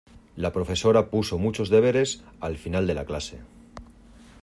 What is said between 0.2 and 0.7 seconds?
La